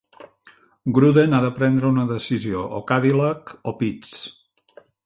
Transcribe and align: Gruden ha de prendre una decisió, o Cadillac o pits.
Gruden 0.97 1.35
ha 1.35 1.41
de 1.45 1.51
prendre 1.59 1.91
una 1.97 2.07
decisió, 2.15 2.65
o 2.79 2.83
Cadillac 2.93 3.57
o 3.75 3.79
pits. 3.85 4.21